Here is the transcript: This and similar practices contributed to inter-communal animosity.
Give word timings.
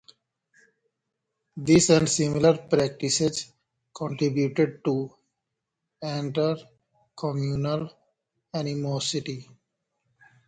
This 1.55 1.91
and 1.91 2.09
similar 2.09 2.57
practices 2.57 3.53
contributed 3.93 4.83
to 4.85 5.15
inter-communal 6.01 7.87
animosity. 8.51 9.47